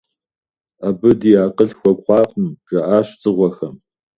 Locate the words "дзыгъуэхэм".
3.19-3.75